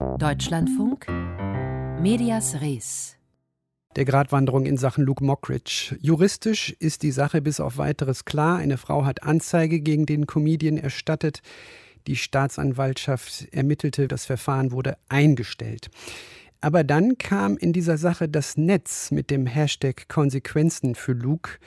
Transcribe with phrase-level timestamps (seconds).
[0.00, 1.06] Deutschlandfunk
[2.00, 3.18] Medias Res
[3.96, 5.98] der Gratwanderung in Sachen Luke Mockridge.
[6.00, 8.56] Juristisch ist die Sache bis auf weiteres klar.
[8.56, 11.42] Eine Frau hat Anzeige gegen den Comedian erstattet.
[12.06, 15.90] Die Staatsanwaltschaft ermittelte, das Verfahren wurde eingestellt.
[16.62, 21.58] Aber dann kam in dieser Sache das Netz mit dem Hashtag Konsequenzen für Luke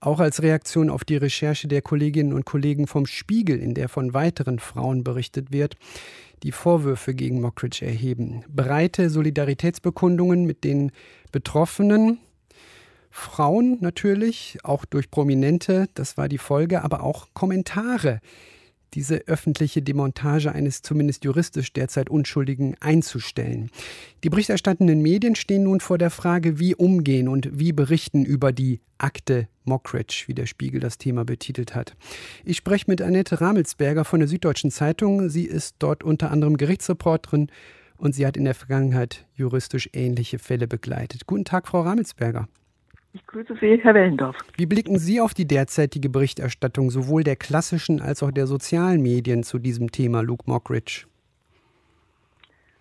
[0.00, 4.14] auch als Reaktion auf die Recherche der Kolleginnen und Kollegen vom Spiegel, in der von
[4.14, 5.76] weiteren Frauen berichtet wird,
[6.42, 8.44] die Vorwürfe gegen Mockridge erheben.
[8.48, 10.92] Breite Solidaritätsbekundungen mit den
[11.32, 12.18] Betroffenen,
[13.10, 18.20] Frauen natürlich, auch durch Prominente, das war die Folge, aber auch Kommentare
[18.94, 23.70] diese öffentliche Demontage eines zumindest juristisch derzeit Unschuldigen einzustellen.
[24.24, 28.80] Die berichterstattenden Medien stehen nun vor der Frage, wie umgehen und wie berichten über die
[28.98, 31.94] Akte Mockridge, wie der Spiegel das Thema betitelt hat.
[32.44, 35.28] Ich spreche mit Annette Ramelsberger von der Süddeutschen Zeitung.
[35.28, 37.48] Sie ist dort unter anderem Gerichtsreporterin
[37.96, 41.26] und sie hat in der Vergangenheit juristisch ähnliche Fälle begleitet.
[41.26, 42.48] Guten Tag, Frau Ramelsberger.
[43.14, 44.36] Ich grüße Sie, Herr Wellendorf.
[44.56, 49.42] Wie blicken Sie auf die derzeitige Berichterstattung sowohl der klassischen als auch der sozialen Medien
[49.42, 51.06] zu diesem Thema, Luke Mockridge?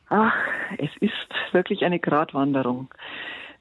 [0.09, 0.35] Ach,
[0.77, 1.13] es ist
[1.53, 2.89] wirklich eine Gratwanderung.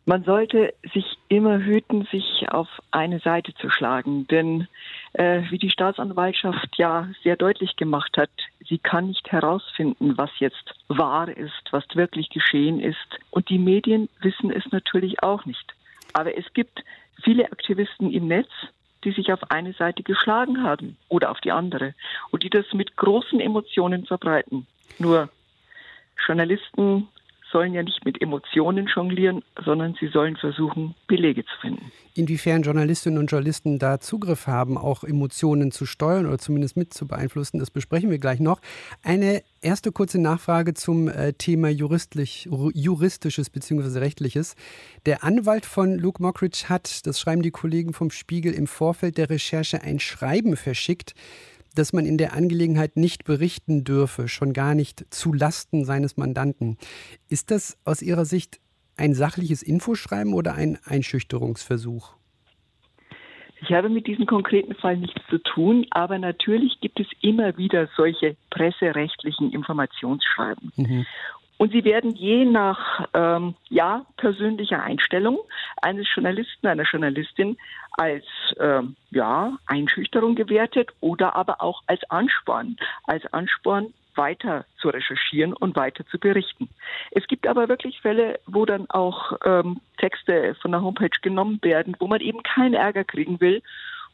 [0.08, 4.68] Man sollte sich immer hüten, sich auf eine Seite zu schlagen, denn
[5.14, 8.30] äh, wie die Staatsanwaltschaft ja sehr deutlich gemacht hat,
[8.68, 13.18] sie kann nicht herausfinden, was jetzt wahr ist, was wirklich geschehen ist.
[13.30, 15.74] Und die Medien wissen es natürlich auch nicht.
[16.16, 16.82] Aber es gibt
[17.22, 18.48] viele Aktivisten im Netz,
[19.04, 21.92] die sich auf eine Seite geschlagen haben oder auf die andere
[22.30, 24.66] und die das mit großen Emotionen verbreiten.
[24.98, 25.28] Nur
[26.26, 27.08] Journalisten
[27.52, 31.92] sollen ja nicht mit Emotionen jonglieren, sondern sie sollen versuchen, Belege zu finden.
[32.14, 37.06] Inwiefern Journalistinnen und Journalisten da Zugriff haben, auch Emotionen zu steuern oder zumindest mit zu
[37.06, 38.60] beeinflussen, das besprechen wir gleich noch.
[39.02, 43.98] Eine erste kurze Nachfrage zum äh, Thema juristisch, juristisches bzw.
[43.98, 44.56] rechtliches.
[45.04, 49.30] Der Anwalt von Luke Mockridge hat, das schreiben die Kollegen vom Spiegel, im Vorfeld der
[49.30, 51.14] Recherche ein Schreiben verschickt,
[51.78, 56.76] dass man in der Angelegenheit nicht berichten dürfe, schon gar nicht zu Lasten seines Mandanten.
[57.28, 58.60] Ist das aus Ihrer Sicht
[58.96, 62.14] ein sachliches Infoschreiben oder ein Einschüchterungsversuch?
[63.62, 67.88] Ich habe mit diesem konkreten Fall nichts zu tun, aber natürlich gibt es immer wieder
[67.96, 70.72] solche presserechtlichen Informationsschreiben.
[70.76, 71.06] Mhm.
[71.58, 75.38] Und sie werden je nach ähm, ja, persönlicher Einstellung
[75.82, 77.56] eines Journalisten, einer Journalistin
[77.92, 78.24] als
[78.58, 85.76] ähm, ja, Einschüchterung gewertet oder aber auch als Ansporn, als Ansporn weiter zu recherchieren und
[85.76, 86.68] weiter zu berichten.
[87.10, 91.96] Es gibt aber wirklich Fälle, wo dann auch ähm, Texte von der Homepage genommen werden,
[91.98, 93.62] wo man eben keinen Ärger kriegen will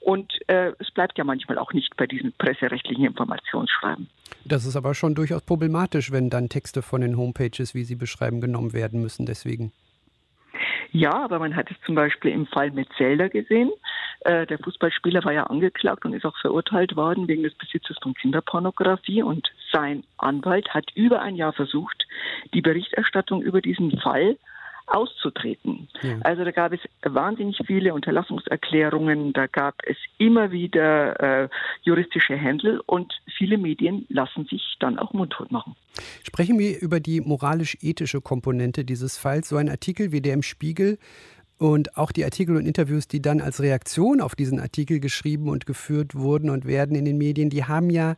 [0.02, 4.08] und äh, es bleibt ja manchmal auch nicht bei diesen presserechtlichen Informationsschreiben.
[4.44, 8.40] Das ist aber schon durchaus problematisch, wenn dann Texte von den Homepages, wie Sie beschreiben,
[8.40, 9.26] genommen werden müssen.
[9.26, 9.72] Deswegen.
[10.94, 13.72] Ja, aber man hat es zum Beispiel im Fall mit Zelda gesehen.
[14.20, 18.12] Äh, der Fußballspieler war ja angeklagt und ist auch verurteilt worden wegen des Besitzes von
[18.12, 19.22] Kinderpornografie.
[19.22, 22.06] Und sein Anwalt hat über ein Jahr versucht,
[22.53, 24.36] die Berichterstattung über diesen Fall
[24.92, 25.88] auszutreten.
[26.03, 26.19] Ja.
[26.22, 31.48] Also da gab es wahnsinnig viele Unterlassungserklärungen, da gab es immer wieder äh,
[31.82, 35.75] juristische Händel und viele Medien lassen sich dann auch mundtot machen.
[36.22, 39.48] Sprechen wir über die moralisch-ethische Komponente dieses Falls.
[39.48, 40.98] So ein Artikel wie der im Spiegel
[41.59, 45.64] und auch die Artikel und Interviews, die dann als Reaktion auf diesen Artikel geschrieben und
[45.64, 48.16] geführt wurden und werden in den Medien, die haben ja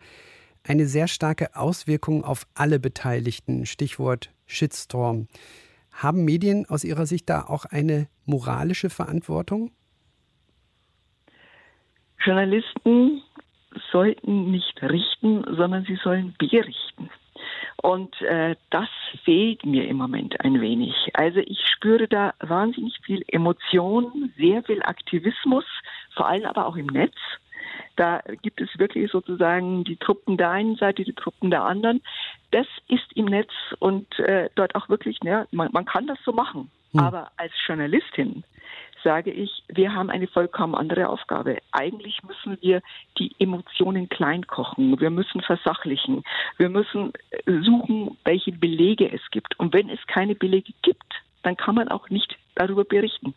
[0.64, 3.66] eine sehr starke Auswirkung auf alle Beteiligten.
[3.66, 5.28] Stichwort Shitstorm.
[5.94, 9.70] Haben Medien aus Ihrer Sicht da auch eine moralische Verantwortung?
[12.24, 13.22] Journalisten
[13.92, 17.10] sollten nicht richten, sondern sie sollen berichten.
[17.82, 18.88] Und äh, das
[19.24, 20.94] fehlt mir im Moment ein wenig.
[21.12, 25.64] Also ich spüre da wahnsinnig viel Emotion, sehr viel Aktivismus,
[26.14, 27.14] vor allem aber auch im Netz.
[27.96, 32.02] Da gibt es wirklich sozusagen die Truppen der einen Seite, die Truppen der anderen.
[32.50, 36.32] Das ist im Netz und äh, dort auch wirklich, ne, man, man kann das so
[36.32, 36.70] machen.
[36.92, 37.00] Hm.
[37.00, 38.44] Aber als Journalistin
[39.04, 41.58] sage ich, wir haben eine vollkommen andere Aufgabe.
[41.70, 42.80] Eigentlich müssen wir
[43.18, 44.98] die Emotionen klein kochen.
[44.98, 46.24] Wir müssen versachlichen.
[46.56, 49.58] Wir müssen äh, suchen, welche Belege es gibt.
[49.60, 51.04] Und wenn es keine Belege gibt,
[51.42, 53.34] dann kann man auch nicht darüber berichten.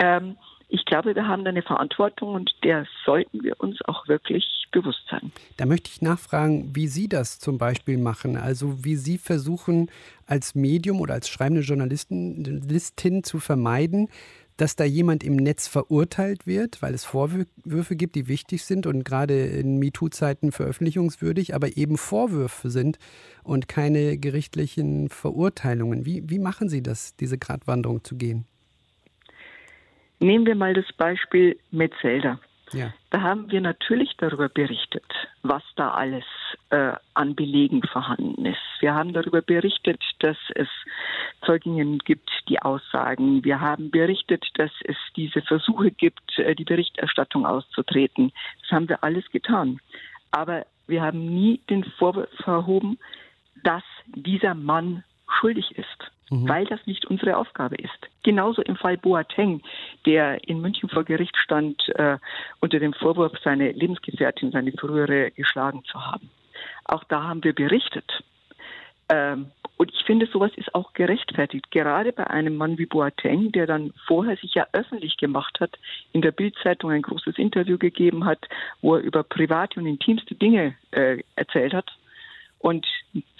[0.00, 0.36] Ähm,
[0.68, 5.02] ich glaube, wir haben da eine Verantwortung und der sollten wir uns auch wirklich bewusst
[5.10, 5.32] sein.
[5.56, 8.36] Da möchte ich nachfragen, wie Sie das zum Beispiel machen.
[8.36, 9.90] Also wie Sie versuchen,
[10.26, 14.08] als Medium oder als schreibende Journalistin zu vermeiden,
[14.56, 19.04] dass da jemand im Netz verurteilt wird, weil es Vorwürfe gibt, die wichtig sind und
[19.04, 22.98] gerade in MeToo-Zeiten veröffentlichungswürdig, aber eben Vorwürfe sind
[23.44, 26.06] und keine gerichtlichen Verurteilungen.
[26.06, 28.46] Wie, wie machen Sie das, diese Gratwanderung zu gehen?
[30.18, 32.38] Nehmen wir mal das Beispiel Metzelder.
[32.72, 32.92] Ja.
[33.10, 35.04] Da haben wir natürlich darüber berichtet,
[35.42, 36.24] was da alles
[36.70, 38.58] äh, an Belegen vorhanden ist.
[38.80, 40.68] Wir haben darüber berichtet, dass es
[41.44, 43.44] Zeuginnen gibt, die aussagen.
[43.44, 48.32] Wir haben berichtet, dass es diese Versuche gibt, äh, die Berichterstattung auszutreten.
[48.62, 49.78] Das haben wir alles getan.
[50.32, 52.98] Aber wir haben nie den Vorwurf erhoben,
[53.62, 55.95] dass dieser Mann schuldig ist
[56.30, 56.48] mhm.
[56.48, 57.98] weil das nicht unsere Aufgabe ist.
[58.22, 59.62] Genauso im Fall Boateng,
[60.04, 62.18] der in München vor Gericht stand, äh,
[62.60, 66.30] unter dem Vorwurf, seine Lebensgefährtin, seine frühere, geschlagen zu haben.
[66.84, 68.22] Auch da haben wir berichtet.
[69.08, 71.70] Ähm, und ich finde, sowas ist auch gerechtfertigt.
[71.70, 75.78] Gerade bei einem Mann wie Boateng, der dann vorher sich ja öffentlich gemacht hat,
[76.12, 78.48] in der Bildzeitung ein großes Interview gegeben hat,
[78.80, 81.90] wo er über private und intimste Dinge äh, erzählt hat.
[82.66, 82.84] Und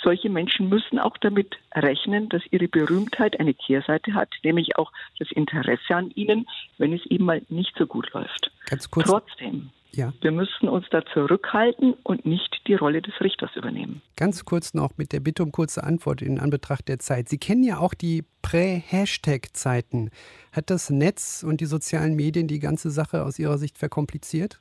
[0.00, 5.32] solche Menschen müssen auch damit rechnen, dass ihre Berühmtheit eine Kehrseite hat, nämlich auch das
[5.32, 6.46] Interesse an ihnen,
[6.78, 8.52] wenn es eben mal nicht so gut läuft.
[8.67, 9.08] Ganz kurz.
[9.08, 10.12] Trotzdem, ja.
[10.20, 14.00] wir müssen uns da zurückhalten und nicht die Rolle des Richters übernehmen.
[14.14, 17.28] Ganz kurz noch mit der Bitte um kurze Antwort in Anbetracht der Zeit.
[17.28, 20.11] Sie kennen ja auch die Prä-Hashtag-Zeiten.
[20.52, 24.61] Hat das Netz und die sozialen Medien die ganze Sache aus Ihrer Sicht verkompliziert?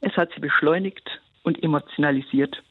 [0.00, 2.62] Es hat sie beschleunigt und emotionalisiert.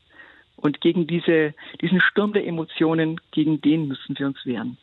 [0.58, 4.78] Und gegen diese, diesen Sturm der Emotionen, gegen den müssen wir uns wehren.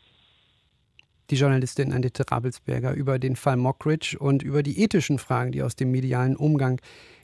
[1.30, 5.76] Die Journalistin Annette Rabelsberger über den Fall Mockridge und über die ethischen Fragen, die aus
[5.76, 6.80] dem medialen Umgang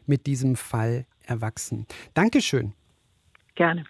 [0.06, 1.86] mit diesem Fall erwachsen.
[2.14, 2.72] Dankeschön.
[3.54, 3.84] Gerne.